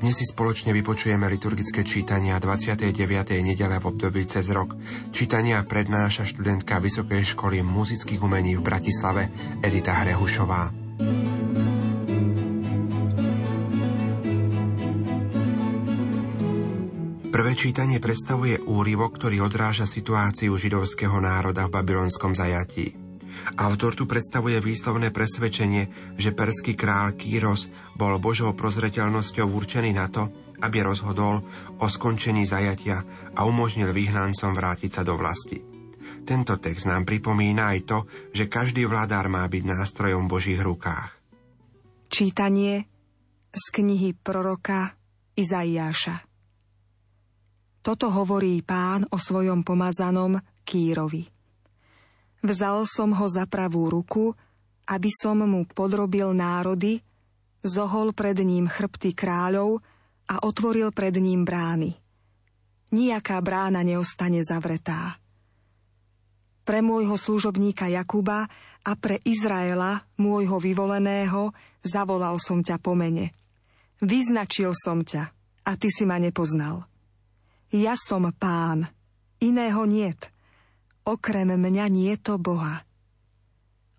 Dnes 0.00 0.18
si 0.18 0.26
spoločne 0.26 0.74
vypočujeme 0.74 1.30
liturgické 1.30 1.86
čítania 1.86 2.40
29. 2.42 2.90
nedele 3.44 3.76
v 3.78 3.84
období 3.84 4.26
cez 4.26 4.50
rok. 4.50 4.74
Čítania 5.14 5.62
prednáša 5.62 6.26
študentka 6.26 6.82
Vysokej 6.82 7.36
školy 7.36 7.62
muzických 7.62 8.18
umení 8.18 8.58
v 8.58 8.64
Bratislave 8.64 9.30
Edita 9.62 9.94
Hrehušová. 10.02 10.62
Prvé 17.34 17.52
čítanie 17.58 17.98
predstavuje 17.98 18.62
úryvok, 18.62 19.18
ktorý 19.18 19.42
odráža 19.42 19.90
situáciu 19.90 20.54
židovského 20.54 21.18
národa 21.18 21.66
v 21.66 21.74
babylonskom 21.82 22.30
zajatí. 22.30 23.03
Autor 23.54 23.94
tu 23.94 24.04
predstavuje 24.08 24.58
výslovné 24.58 25.14
presvedčenie, 25.14 26.14
že 26.18 26.34
perský 26.34 26.74
král 26.74 27.14
Kýros 27.14 27.70
bol 27.94 28.16
Božou 28.18 28.56
prozreteľnosťou 28.56 29.46
určený 29.46 29.90
na 29.94 30.06
to, 30.10 30.30
aby 30.64 30.80
rozhodol 30.80 31.44
o 31.78 31.86
skončení 31.86 32.48
zajatia 32.48 33.04
a 33.36 33.44
umožnil 33.44 33.92
vyhnancom 33.92 34.56
vrátiť 34.56 34.90
sa 34.90 35.02
do 35.04 35.18
vlasti. 35.18 35.60
Tento 36.24 36.56
text 36.56 36.88
nám 36.88 37.04
pripomína 37.04 37.76
aj 37.76 37.80
to, 37.84 37.98
že 38.32 38.48
každý 38.48 38.88
vládár 38.88 39.28
má 39.28 39.44
byť 39.44 39.62
nástrojom 39.66 40.24
v 40.24 40.32
Božích 40.32 40.60
rukách. 40.62 41.20
Čítanie 42.08 42.88
z 43.52 43.64
knihy 43.74 44.16
proroka 44.16 44.96
Izaiáša. 45.36 46.24
Toto 47.84 48.08
hovorí 48.08 48.64
pán 48.64 49.04
o 49.12 49.20
svojom 49.20 49.60
pomazanom 49.60 50.40
Kýrovi. 50.64 51.33
Vzal 52.44 52.84
som 52.84 53.16
ho 53.16 53.24
za 53.24 53.48
pravú 53.48 53.88
ruku, 53.88 54.36
aby 54.84 55.08
som 55.08 55.40
mu 55.40 55.64
podrobil 55.64 56.36
národy, 56.36 57.00
zohol 57.64 58.12
pred 58.12 58.36
ním 58.44 58.68
chrbty 58.68 59.16
kráľov 59.16 59.80
a 60.28 60.44
otvoril 60.44 60.92
pred 60.92 61.16
ním 61.16 61.48
brány. 61.48 61.96
Nijaká 62.92 63.40
brána 63.40 63.80
neostane 63.80 64.44
zavretá. 64.44 65.16
Pre 66.68 66.80
môjho 66.84 67.16
služobníka 67.16 67.88
Jakuba 67.88 68.44
a 68.84 68.92
pre 68.92 69.24
Izraela, 69.24 70.04
môjho 70.20 70.60
vyvoleného, 70.60 71.56
zavolal 71.80 72.36
som 72.36 72.60
ťa 72.60 72.76
po 72.76 72.92
mene. 72.92 73.32
Vyznačil 74.04 74.76
som 74.76 75.00
ťa 75.00 75.32
a 75.64 75.70
ty 75.80 75.88
si 75.88 76.04
ma 76.04 76.20
nepoznal. 76.20 76.84
Ja 77.72 77.96
som 77.96 78.28
pán, 78.36 78.92
iného 79.40 79.88
niet. 79.88 80.33
Okrem 81.04 81.52
mňa 81.52 81.86
nie 81.92 82.16
to 82.16 82.40
Boha. 82.40 82.80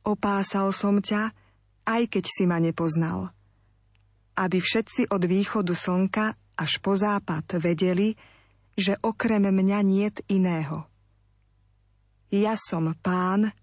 Opásal 0.06 0.74
som 0.74 1.02
ťa, 1.02 1.34
aj 1.86 2.02
keď 2.10 2.24
si 2.26 2.44
ma 2.50 2.58
nepoznal. 2.58 3.30
Aby 4.38 4.58
všetci 4.62 5.14
od 5.14 5.22
východu 5.26 5.74
slnka 5.74 6.34
až 6.58 6.72
po 6.82 6.98
západ 6.98 7.62
vedeli, 7.62 8.18
že 8.74 8.98
okrem 9.00 9.46
mňa 9.48 9.80
niet 9.86 10.26
iného. 10.28 10.90
Ja 12.34 12.58
som 12.58 12.92
pán 13.00 13.54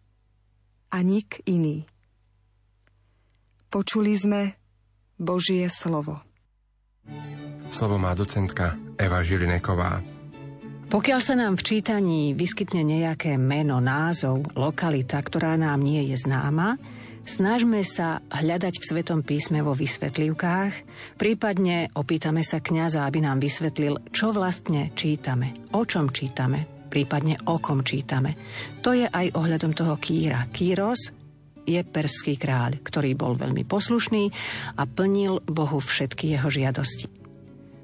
a 0.89 0.99
nik 1.03 1.43
iný. 1.45 1.85
Počuli 3.69 4.15
sme 4.17 4.57
Božie 5.19 5.67
slovo. 5.67 6.21
Slovo 7.73 7.97
má 7.97 8.13
docentka 8.13 8.77
Eva 9.01 9.25
Žilineková. 9.25 10.12
Pokiaľ 10.93 11.21
sa 11.25 11.33
nám 11.41 11.57
v 11.57 11.65
čítaní 11.65 12.37
vyskytne 12.37 12.85
nejaké 12.85 13.41
meno, 13.41 13.81
názov, 13.81 14.45
lokalita, 14.53 15.17
ktorá 15.25 15.57
nám 15.57 15.81
nie 15.81 16.13
je 16.13 16.21
známa, 16.21 16.77
snažme 17.25 17.81
sa 17.81 18.21
hľadať 18.29 18.77
v 18.77 18.85
Svetom 18.85 19.25
písme 19.25 19.65
vo 19.65 19.73
vysvetlivkách, 19.73 20.73
prípadne 21.17 21.89
opýtame 21.97 22.45
sa 22.45 22.61
kňaza, 22.61 23.09
aby 23.09 23.25
nám 23.25 23.41
vysvetlil, 23.41 24.13
čo 24.13 24.37
vlastne 24.37 24.93
čítame, 24.93 25.73
o 25.73 25.81
čom 25.89 26.13
čítame, 26.13 26.93
prípadne 26.93 27.41
o 27.49 27.57
kom 27.57 27.81
čítame. 27.81 28.37
To 28.85 28.93
je 28.93 29.09
aj 29.09 29.33
ohľadom 29.33 29.73
toho 29.73 29.97
Kýra. 29.97 30.45
Kýros 30.53 31.09
je 31.65 31.81
perský 31.81 32.37
kráľ, 32.37 32.85
ktorý 32.85 33.17
bol 33.17 33.33
veľmi 33.41 33.65
poslušný 33.65 34.29
a 34.77 34.85
plnil 34.85 35.41
Bohu 35.49 35.81
všetky 35.81 36.37
jeho 36.37 36.53
žiadosti. 36.53 37.22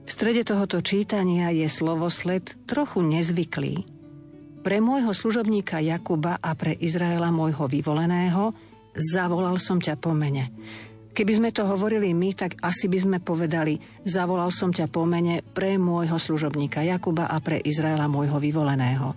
V 0.08 0.16
strede 0.16 0.40
tohoto 0.40 0.80
čítania 0.80 1.52
je 1.52 1.68
slovosled 1.68 2.64
trochu 2.64 3.04
nezvyklý. 3.04 3.84
Pre 4.64 4.76
môjho 4.80 5.12
služobníka 5.12 5.84
Jakuba 5.84 6.40
a 6.40 6.56
pre 6.56 6.72
Izraela 6.72 7.28
môjho 7.28 7.68
vyvoleného 7.68 8.56
zavolal 8.96 9.60
som 9.60 9.76
ťa 9.76 10.00
po 10.00 10.16
mene. 10.16 10.48
Keby 11.12 11.32
sme 11.36 11.50
to 11.52 11.68
hovorili 11.68 12.16
my, 12.16 12.32
tak 12.32 12.56
asi 12.64 12.88
by 12.88 12.98
sme 13.04 13.18
povedali, 13.20 13.76
zavolal 14.08 14.48
som 14.48 14.72
ťa 14.72 14.88
po 14.88 15.04
mene 15.04 15.44
pre 15.44 15.76
môjho 15.76 16.16
služobníka 16.16 16.80
Jakuba 16.88 17.28
a 17.28 17.36
pre 17.44 17.60
Izraela 17.60 18.08
môjho 18.08 18.40
vyvoleného. 18.40 19.12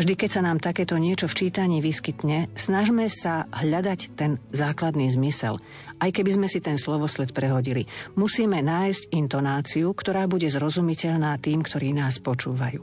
Vždy, 0.00 0.16
keď 0.16 0.30
sa 0.40 0.40
nám 0.40 0.56
takéto 0.64 0.96
niečo 0.96 1.28
v 1.28 1.36
čítaní 1.36 1.84
vyskytne, 1.84 2.48
snažme 2.56 3.12
sa 3.12 3.44
hľadať 3.52 4.16
ten 4.16 4.40
základný 4.56 5.12
zmysel 5.12 5.60
aj 6.00 6.10
keby 6.10 6.30
sme 6.40 6.48
si 6.48 6.64
ten 6.64 6.80
slovosled 6.80 7.36
prehodili. 7.36 7.84
Musíme 8.16 8.64
nájsť 8.64 9.12
intonáciu, 9.12 9.92
ktorá 9.92 10.24
bude 10.24 10.48
zrozumiteľná 10.48 11.36
tým, 11.38 11.60
ktorí 11.60 11.92
nás 11.92 12.18
počúvajú. 12.18 12.80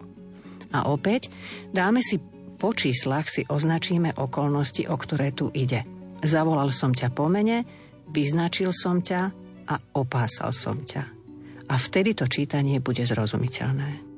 A 0.72 0.86
opäť 0.88 1.34
dáme 1.74 2.06
si 2.06 2.22
po 2.58 2.74
číslach 2.74 3.30
si 3.30 3.46
označíme 3.46 4.18
okolnosti, 4.18 4.86
o 4.90 4.96
ktoré 4.98 5.34
tu 5.34 5.54
ide. 5.54 5.86
Zavolal 6.26 6.74
som 6.74 6.94
ťa 6.94 7.14
po 7.14 7.30
mene, 7.30 7.66
vyznačil 8.10 8.74
som 8.74 9.06
ťa 9.06 9.22
a 9.70 9.76
opásal 9.98 10.50
som 10.56 10.82
ťa. 10.82 11.04
A 11.68 11.76
vtedy 11.76 12.16
to 12.18 12.26
čítanie 12.26 12.82
bude 12.82 13.04
zrozumiteľné. 13.06 14.17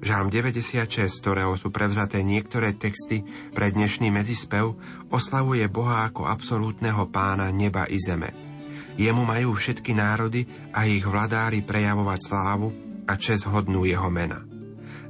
Žám 0.00 0.32
96, 0.32 0.88
z 0.96 1.18
ktorého 1.20 1.60
sú 1.60 1.68
prevzaté 1.68 2.24
niektoré 2.24 2.72
texty 2.72 3.20
pre 3.52 3.68
dnešný 3.68 4.08
medzispev, 4.08 4.72
oslavuje 5.12 5.68
Boha 5.68 6.08
ako 6.08 6.24
absolútneho 6.24 7.04
pána 7.12 7.52
neba 7.52 7.84
i 7.84 8.00
zeme. 8.00 8.32
Jemu 8.96 9.28
majú 9.28 9.52
všetky 9.52 9.92
národy 9.92 10.48
a 10.72 10.88
ich 10.88 11.04
vladári 11.04 11.60
prejavovať 11.60 12.20
slávu 12.24 12.68
a 13.04 13.12
čes 13.20 13.44
hodnú 13.44 13.84
jeho 13.84 14.08
mena. 14.08 14.40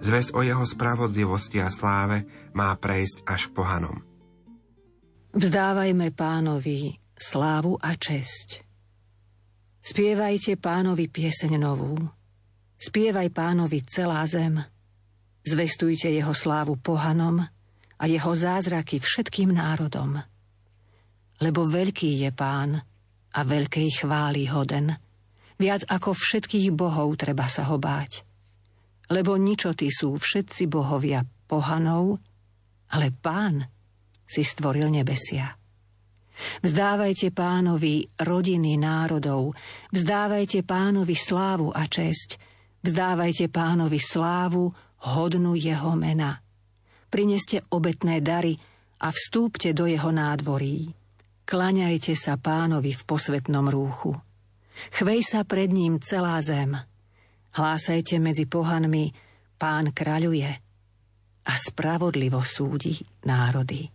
Zves 0.03 0.35
o 0.35 0.43
jeho 0.43 0.67
spravodlivosti 0.67 1.63
a 1.63 1.71
sláve 1.71 2.27
má 2.51 2.75
prejsť 2.75 3.23
až 3.31 3.47
k 3.47 3.55
pohanom. 3.55 4.03
Vzdávajme 5.31 6.11
pánovi 6.11 6.99
slávu 7.15 7.79
a 7.79 7.95
česť. 7.95 8.67
Spievajte 9.87 10.59
pánovi 10.59 11.07
pieseň 11.07 11.53
novú. 11.63 11.95
Spievaj 12.75 13.31
pánovi 13.31 13.87
celá 13.87 14.27
zem. 14.27 14.59
Zvestujte 15.51 16.15
jeho 16.15 16.31
slávu 16.31 16.79
pohanom 16.79 17.43
a 17.99 18.05
jeho 18.07 18.31
zázraky 18.31 19.03
všetkým 19.03 19.51
národom. 19.51 20.23
Lebo 21.43 21.67
veľký 21.67 22.23
je 22.23 22.31
pán 22.31 22.79
a 23.35 23.41
veľkej 23.43 23.89
chvály 23.99 24.47
hoden. 24.47 24.95
Viac 25.59 25.91
ako 25.91 26.15
všetkých 26.15 26.71
bohov 26.71 27.19
treba 27.19 27.51
sa 27.51 27.67
ho 27.67 27.83
báť. 27.83 28.23
Lebo 29.11 29.35
ničoty 29.35 29.91
sú 29.91 30.15
všetci 30.15 30.71
bohovia 30.71 31.27
pohanov, 31.51 32.23
ale 32.95 33.11
pán 33.11 33.67
si 34.23 34.47
stvoril 34.47 34.87
nebesia. 34.87 35.51
Vzdávajte 36.63 37.35
pánovi 37.35 38.07
rodiny 38.23 38.79
národov, 38.79 39.59
vzdávajte 39.91 40.63
pánovi 40.63 41.19
slávu 41.19 41.75
a 41.75 41.91
česť, 41.91 42.39
vzdávajte 42.87 43.51
pánovi 43.51 43.99
slávu, 43.99 44.71
hodnú 45.05 45.57
jeho 45.57 45.97
mena. 45.97 46.43
Prineste 47.09 47.65
obetné 47.73 48.21
dary 48.21 48.55
a 49.01 49.11
vstúpte 49.11 49.73
do 49.73 49.89
jeho 49.89 50.13
nádvorí. 50.13 50.93
Klaňajte 51.49 52.15
sa 52.15 52.39
pánovi 52.39 52.95
v 52.95 53.03
posvetnom 53.03 53.67
rúchu. 53.67 54.15
Chvej 54.95 55.21
sa 55.27 55.43
pred 55.43 55.73
ním 55.73 55.99
celá 55.99 56.39
zem. 56.41 56.79
Hlásajte 57.51 58.23
medzi 58.23 58.47
pohanmi, 58.47 59.11
pán 59.59 59.91
kráľuje 59.91 60.51
a 61.45 61.53
spravodlivo 61.59 62.47
súdi 62.47 63.03
národy. 63.27 63.91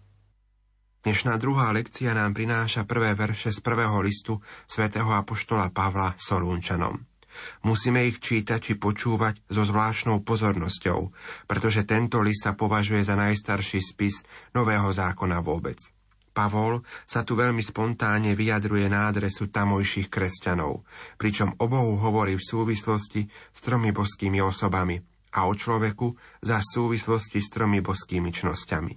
Dnešná 1.06 1.38
druhá 1.38 1.70
lekcia 1.70 2.18
nám 2.18 2.34
prináša 2.34 2.84
prvé 2.84 3.14
verše 3.14 3.54
z 3.54 3.62
prvého 3.62 3.94
listu 4.02 4.42
svätého 4.66 5.08
apoštola 5.14 5.70
Pavla 5.70 6.18
Solúnčanom. 6.18 7.15
Musíme 7.64 8.06
ich 8.06 8.22
čítať 8.22 8.60
či 8.62 8.74
počúvať 8.76 9.42
so 9.48 9.64
zvláštnou 9.66 10.22
pozornosťou, 10.22 11.00
pretože 11.50 11.88
tento 11.88 12.22
list 12.22 12.46
sa 12.48 12.54
považuje 12.54 13.02
za 13.04 13.18
najstarší 13.18 13.80
spis 13.82 14.22
Nového 14.54 14.90
zákona 14.92 15.42
vôbec. 15.42 15.78
Pavol 16.36 16.84
sa 17.08 17.24
tu 17.24 17.40
veľmi 17.40 17.64
spontánne 17.64 18.36
vyjadruje 18.36 18.92
na 18.92 19.08
adresu 19.08 19.48
tamojších 19.48 20.12
kresťanov, 20.12 20.84
pričom 21.16 21.56
o 21.64 21.66
Bohu 21.72 21.96
hovorí 21.96 22.36
v 22.36 22.44
súvislosti 22.44 23.32
s 23.32 23.60
tromi 23.64 23.96
boskými 23.96 24.44
osobami 24.44 25.00
a 25.32 25.48
o 25.48 25.56
človeku 25.56 26.12
za 26.44 26.60
súvislosti 26.60 27.40
s 27.40 27.48
tromi 27.48 27.80
boskými 27.80 28.36
čnosťami. 28.36 28.94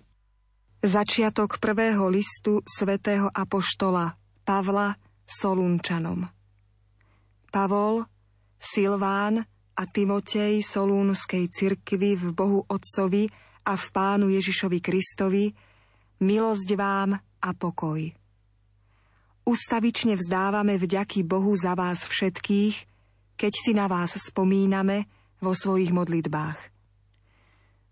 Začiatok 0.82 1.62
prvého 1.62 2.10
listu 2.10 2.62
svätého 2.66 3.30
Apoštola 3.30 4.18
Pavla 4.42 4.94
Solúnčanom 5.26 6.26
Pavol, 7.48 8.06
Silván 8.58 9.46
a 9.78 9.82
Timotej 9.86 10.58
Solúnskej 10.66 11.46
cirkvi 11.46 12.18
v 12.18 12.34
Bohu 12.34 12.60
Otcovi 12.66 13.30
a 13.62 13.78
v 13.78 13.86
Pánu 13.94 14.26
Ježišovi 14.34 14.82
Kristovi, 14.82 15.54
milosť 16.18 16.68
vám 16.74 17.14
a 17.18 17.50
pokoj. 17.54 18.02
Ustavične 19.46 20.18
vzdávame 20.18 20.76
vďaky 20.76 21.22
Bohu 21.22 21.54
za 21.54 21.78
vás 21.78 22.04
všetkých, 22.04 22.76
keď 23.38 23.52
si 23.54 23.72
na 23.72 23.86
vás 23.86 24.18
spomíname 24.18 25.06
vo 25.38 25.54
svojich 25.54 25.94
modlitbách. 25.94 26.58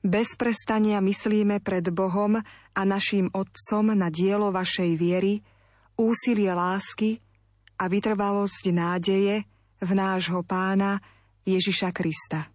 Bez 0.02 0.34
prestania 0.34 0.98
myslíme 0.98 1.62
pred 1.62 1.86
Bohom 1.94 2.38
a 2.74 2.80
našim 2.82 3.30
Otcom 3.30 3.94
na 3.94 4.10
dielo 4.10 4.50
vašej 4.50 4.90
viery, 4.98 5.42
úsilie 5.94 6.50
lásky 6.50 7.22
a 7.78 7.86
vytrvalosť 7.86 8.64
nádeje 8.74 9.46
v 9.82 9.90
nášho 9.92 10.40
pána 10.46 11.00
Ježiša 11.44 11.90
Krista. 11.94 12.48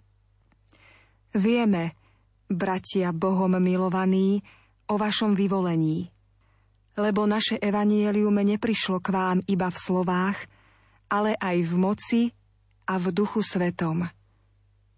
Vieme, 1.31 1.95
bratia 2.51 3.15
Bohom 3.15 3.55
milovaní, 3.61 4.43
o 4.91 4.99
vašom 4.99 5.31
vyvolení– 5.33 6.07
lebo 6.99 7.23
naše 7.23 7.55
evanielium 7.57 8.35
neprišlo 8.35 8.99
k 8.99 9.07
vám 9.09 9.37
iba 9.47 9.71
v 9.71 9.77
slovách, 9.77 10.37
ale 11.07 11.35
aj 11.39 11.57
v 11.63 11.73
moci 11.79 12.21
a 12.87 12.99
v 12.99 13.15
duchu 13.15 13.39
svetom 13.39 14.03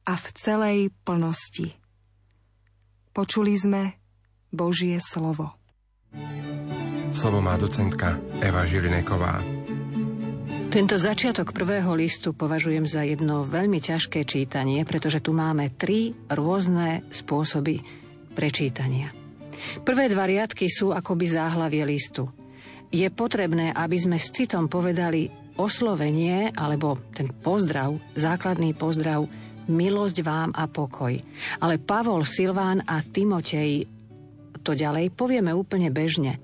a 0.03 0.13
v 0.13 0.25
celej 0.33 0.79
plnosti. 1.05 1.77
Počuli 3.13 3.53
sme 3.53 3.81
Božie 4.49 4.97
slovo. 4.97 5.53
Slovo 7.13 7.39
má 7.45 7.53
docentka 7.61 8.17
Eva 8.41 8.65
Žilineková. 8.65 9.62
Tento 10.73 10.97
začiatok 10.97 11.53
prvého 11.53 11.93
listu 11.93 12.33
považujem 12.33 12.89
za 12.89 13.05
jedno 13.05 13.45
veľmi 13.45 13.77
ťažké 13.77 14.25
čítanie, 14.25 14.81
pretože 14.89 15.21
tu 15.21 15.29
máme 15.29 15.69
tri 15.77 16.17
rôzne 16.33 17.05
spôsoby 17.13 17.77
prečítania. 18.33 19.13
Prvé 19.85 20.09
dva 20.09 20.25
riadky 20.25 20.65
sú 20.73 20.89
akoby 20.89 21.29
záhlavie 21.29 21.85
listu. 21.85 22.25
Je 22.89 23.05
potrebné, 23.13 23.69
aby 23.69 24.01
sme 24.01 24.17
s 24.17 24.33
citom 24.33 24.65
povedali 24.65 25.29
oslovenie 25.61 26.49
alebo 26.57 26.97
ten 27.13 27.29
pozdrav, 27.29 27.93
základný 28.17 28.73
pozdrav 28.73 29.29
milosť 29.69 30.25
vám 30.25 30.57
a 30.57 30.65
pokoj. 30.65 31.13
Ale 31.61 31.77
Pavol, 31.77 32.25
Silván 32.25 32.81
a 32.89 32.97
Timotej 33.05 33.85
to 34.65 34.73
ďalej 34.73 35.13
povieme 35.13 35.53
úplne 35.53 35.93
bežne. 35.93 36.41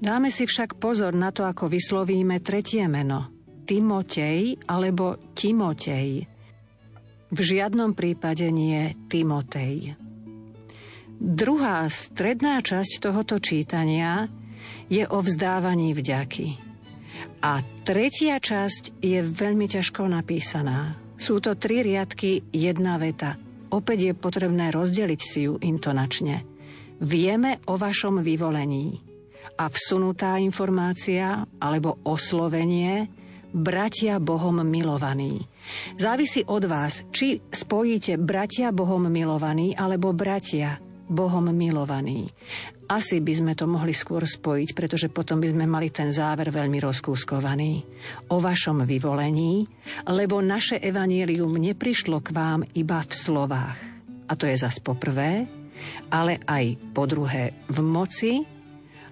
Dáme 0.00 0.32
si 0.32 0.48
však 0.48 0.80
pozor 0.80 1.12
na 1.12 1.36
to, 1.36 1.44
ako 1.44 1.68
vyslovíme 1.68 2.40
tretie 2.40 2.88
meno. 2.88 3.41
Timotej 3.72 4.68
alebo 4.68 5.16
Timotej. 5.32 6.28
V 7.32 7.38
žiadnom 7.40 7.96
prípade 7.96 8.52
nie 8.52 8.92
Timotej. 9.08 9.96
Druhá 11.16 11.88
stredná 11.88 12.60
časť 12.60 13.00
tohoto 13.00 13.40
čítania 13.40 14.28
je 14.92 15.08
o 15.08 15.24
vzdávaní 15.24 15.96
vďaky. 15.96 16.52
A 17.40 17.64
tretia 17.88 18.36
časť 18.36 19.00
je 19.00 19.24
veľmi 19.24 19.64
ťažko 19.64 20.04
napísaná. 20.04 21.00
Sú 21.16 21.40
to 21.40 21.56
tri 21.56 21.80
riadky, 21.80 22.44
jedna 22.52 23.00
veta. 23.00 23.40
Opäť 23.72 24.12
je 24.12 24.12
potrebné 24.12 24.68
rozdeliť 24.68 25.20
si 25.24 25.48
ju 25.48 25.56
intonačne. 25.56 26.44
Vieme 27.00 27.64
o 27.72 27.80
vašom 27.80 28.20
vyvolení. 28.20 29.00
A 29.56 29.72
vsunutá 29.72 30.36
informácia 30.36 31.48
alebo 31.56 32.04
oslovenie 32.04 33.21
bratia 33.52 34.16
Bohom 34.18 34.64
milovaní. 34.64 35.44
Závisí 36.00 36.42
od 36.48 36.64
vás, 36.66 37.04
či 37.12 37.38
spojíte 37.38 38.16
bratia 38.16 38.72
Bohom 38.72 39.06
milovaní 39.06 39.76
alebo 39.76 40.16
bratia 40.16 40.80
Bohom 41.12 41.52
milovaný. 41.52 42.32
Asi 42.88 43.20
by 43.20 43.32
sme 43.32 43.52
to 43.56 43.64
mohli 43.64 43.96
skôr 43.96 44.24
spojiť, 44.24 44.76
pretože 44.76 45.08
potom 45.08 45.40
by 45.40 45.48
sme 45.52 45.64
mali 45.64 45.88
ten 45.88 46.12
záver 46.12 46.52
veľmi 46.52 46.76
rozkúskovaný. 46.80 47.84
O 48.32 48.40
vašom 48.40 48.84
vyvolení, 48.84 49.64
lebo 50.08 50.40
naše 50.44 50.76
evanielium 50.80 51.56
neprišlo 51.56 52.20
k 52.20 52.32
vám 52.32 52.60
iba 52.76 53.00
v 53.00 53.12
slovách. 53.12 53.78
A 54.28 54.32
to 54.36 54.48
je 54.48 54.56
zas 54.56 54.80
po 54.80 54.96
prvé, 54.96 55.44
ale 56.12 56.40
aj 56.44 56.76
po 56.92 57.08
druhé 57.08 57.64
v 57.68 57.78
moci 57.80 58.32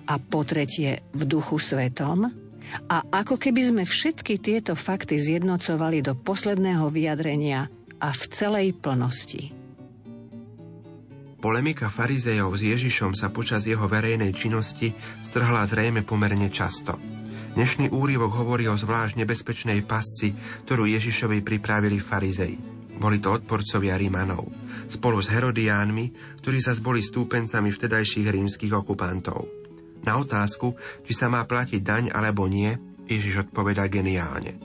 a 0.09 0.17
po 0.17 0.45
tretie 0.45 1.05
v 1.13 1.23
duchu 1.25 1.57
svetom, 1.61 2.50
a 2.89 3.03
ako 3.11 3.37
keby 3.37 3.63
sme 3.63 3.83
všetky 3.87 4.39
tieto 4.39 4.79
fakty 4.79 5.19
zjednocovali 5.19 6.03
do 6.03 6.15
posledného 6.15 6.87
vyjadrenia 6.89 7.67
a 8.01 8.09
v 8.11 8.23
celej 8.33 8.75
plnosti. 8.79 9.53
Polemika 11.41 11.89
farizejov 11.89 12.53
s 12.53 12.63
Ježišom 12.69 13.17
sa 13.17 13.33
počas 13.33 13.65
jeho 13.65 13.89
verejnej 13.89 14.37
činnosti 14.37 14.93
strhla 15.25 15.65
zrejme 15.65 16.05
pomerne 16.05 16.53
často. 16.53 17.01
Dnešný 17.57 17.91
úrivok 17.91 18.37
hovorí 18.37 18.69
o 18.69 18.77
zvlášť 18.77 19.25
nebezpečnej 19.25 19.83
pasci, 19.83 20.37
ktorú 20.69 20.85
Ježišovi 20.85 21.41
pripravili 21.41 21.97
farizei. 21.97 22.55
Boli 23.01 23.17
to 23.17 23.33
odporcovia 23.33 23.97
Rímanov, 23.97 24.53
spolu 24.93 25.25
s 25.25 25.33
Herodiánmi, 25.33 26.37
ktorí 26.45 26.61
sa 26.61 26.77
boli 26.77 27.01
stúpencami 27.01 27.73
vtedajších 27.73 28.29
rímskych 28.29 28.77
okupantov. 28.77 29.60
Na 30.07 30.21
otázku, 30.21 30.77
či 31.05 31.13
sa 31.13 31.29
má 31.29 31.45
platiť 31.45 31.81
daň 31.81 32.05
alebo 32.13 32.49
nie, 32.49 32.73
Ježiš 33.05 33.51
odpoveda 33.51 33.91
geniálne. 33.91 34.57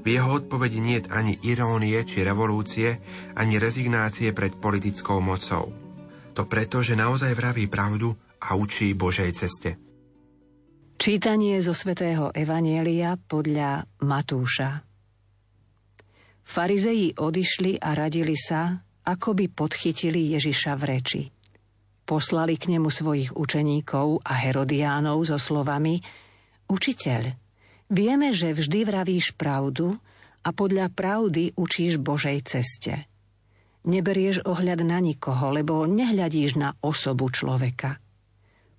V 0.00 0.06
jeho 0.16 0.40
odpovedi 0.40 0.80
nie 0.80 1.04
je 1.04 1.12
ani 1.12 1.36
irónie 1.44 2.00
či 2.08 2.24
revolúcie, 2.24 3.00
ani 3.36 3.60
rezignácie 3.60 4.32
pred 4.32 4.56
politickou 4.56 5.20
mocou. 5.20 5.68
To 6.32 6.42
preto, 6.48 6.80
že 6.80 6.96
naozaj 6.96 7.36
vraví 7.36 7.68
pravdu 7.68 8.16
a 8.40 8.56
učí 8.56 8.96
Božej 8.96 9.30
ceste. 9.36 9.76
Čítanie 11.00 11.60
zo 11.60 11.72
svätého 11.72 12.32
Evanielia 12.32 13.16
podľa 13.16 13.88
Matúša 14.04 14.84
Farizeji 16.50 17.14
odišli 17.14 17.78
a 17.78 17.94
radili 17.94 18.34
sa, 18.34 18.74
ako 19.06 19.38
by 19.38 19.46
podchytili 19.54 20.34
Ježiša 20.34 20.72
v 20.74 20.82
reči. 20.82 21.22
Poslali 22.10 22.58
k 22.58 22.74
nemu 22.74 22.90
svojich 22.90 23.38
učeníkov 23.38 24.26
a 24.26 24.34
Herodiánov 24.34 25.30
so 25.30 25.38
slovami 25.38 26.02
Učiteľ, 26.66 27.22
vieme, 27.86 28.34
že 28.34 28.50
vždy 28.50 28.82
vravíš 28.82 29.38
pravdu 29.38 29.94
a 30.42 30.50
podľa 30.50 30.90
pravdy 30.90 31.54
učíš 31.54 32.02
Božej 32.02 32.42
ceste. 32.42 33.06
Neberieš 33.86 34.42
ohľad 34.42 34.82
na 34.82 34.98
nikoho, 34.98 35.54
lebo 35.54 35.86
nehľadíš 35.86 36.58
na 36.58 36.74
osobu 36.82 37.30
človeka. 37.30 38.02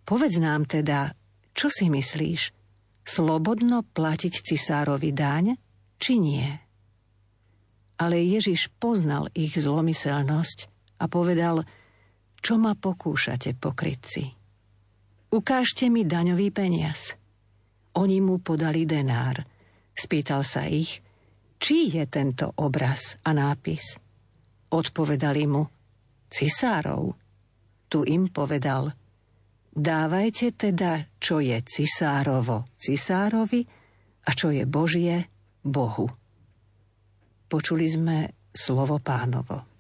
Povedz 0.04 0.36
nám 0.36 0.68
teda, 0.68 1.16
čo 1.56 1.72
si 1.72 1.88
myslíš? 1.88 2.52
Slobodno 3.08 3.88
platiť 3.96 4.44
cisárovi 4.44 5.16
daň, 5.16 5.56
či 6.04 6.20
nie? 6.20 6.48
Ale 7.96 8.20
Ježiš 8.20 8.76
poznal 8.76 9.32
ich 9.32 9.56
zlomyselnosť 9.56 10.68
a 11.00 11.08
povedal, 11.08 11.64
čo 12.42 12.58
ma 12.58 12.74
pokúšate, 12.76 13.56
pokrytci. 13.56 14.26
Ukážte 15.32 15.88
mi 15.88 16.04
daňový 16.04 16.52
peniaz. 16.52 17.16
Oni 17.96 18.20
mu 18.20 18.42
podali 18.42 18.84
denár. 18.84 19.40
Spýtal 19.96 20.44
sa 20.44 20.68
ich, 20.68 21.00
či 21.62 21.94
je 21.94 22.04
tento 22.10 22.52
obraz 22.58 23.16
a 23.24 23.32
nápis– 23.32 23.96
Odpovedali 24.72 25.44
mu, 25.52 25.68
cisárov. 26.32 27.12
Tu 27.92 28.08
im 28.08 28.32
povedal, 28.32 28.96
dávajte 29.68 30.56
teda, 30.56 31.12
čo 31.20 31.44
je 31.44 31.60
cisárovo 31.68 32.72
cisárovi 32.80 33.68
a 34.24 34.32
čo 34.32 34.56
je 34.56 34.64
Božie 34.64 35.28
Bohu. 35.60 36.08
Počuli 37.52 37.84
sme 37.92 38.48
slovo 38.56 38.96
pánovo. 39.04 39.71